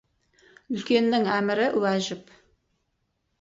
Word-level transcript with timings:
Үлкеннің 0.77 1.27
әмірі— 1.33 1.67
уәжіп. 1.83 2.33